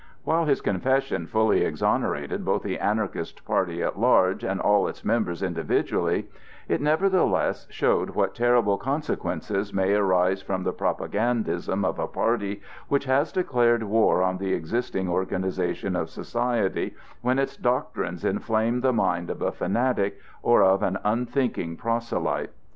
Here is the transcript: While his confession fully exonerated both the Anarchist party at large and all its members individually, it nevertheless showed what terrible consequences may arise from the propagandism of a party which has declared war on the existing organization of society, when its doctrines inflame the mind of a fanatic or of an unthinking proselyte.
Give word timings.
While 0.23 0.45
his 0.45 0.61
confession 0.61 1.27
fully 1.27 1.63
exonerated 1.63 2.43
both 2.43 2.63
the 2.63 2.79
Anarchist 2.79 3.45
party 3.45 3.83
at 3.83 3.99
large 3.99 4.43
and 4.43 4.59
all 4.59 4.87
its 4.87 5.05
members 5.05 5.43
individually, 5.43 6.27
it 6.67 6.81
nevertheless 6.81 7.67
showed 7.69 8.09
what 8.09 8.33
terrible 8.33 8.79
consequences 8.79 9.71
may 9.75 9.93
arise 9.93 10.41
from 10.41 10.63
the 10.63 10.73
propagandism 10.73 11.85
of 11.85 11.99
a 11.99 12.07
party 12.07 12.63
which 12.87 13.05
has 13.05 13.31
declared 13.31 13.83
war 13.83 14.23
on 14.23 14.39
the 14.39 14.53
existing 14.53 15.07
organization 15.07 15.95
of 15.95 16.09
society, 16.09 16.95
when 17.21 17.37
its 17.37 17.55
doctrines 17.55 18.25
inflame 18.25 18.81
the 18.81 18.93
mind 18.93 19.29
of 19.29 19.43
a 19.43 19.51
fanatic 19.51 20.17
or 20.41 20.63
of 20.63 20.81
an 20.81 20.97
unthinking 21.03 21.77
proselyte. 21.77 22.49